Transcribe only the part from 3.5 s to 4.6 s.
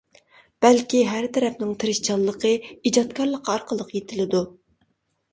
ئارقىلىق يېتىلىدۇ.